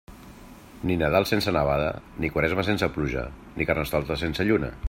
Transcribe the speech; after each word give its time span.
Ni 0.91 0.95
Nadal 1.01 1.27
sense 1.33 1.53
nevada, 1.59 1.91
ni 2.23 2.33
Quaresma 2.37 2.67
sense 2.71 2.93
pluja, 2.99 3.29
ni 3.61 3.69
Carnestoltes 3.73 4.27
sense 4.27 4.51
lluna. 4.53 4.77